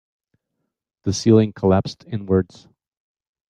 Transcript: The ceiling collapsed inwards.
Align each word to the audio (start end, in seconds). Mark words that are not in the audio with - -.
The 1.03 1.13
ceiling 1.13 1.53
collapsed 1.53 2.05
inwards. 2.07 2.67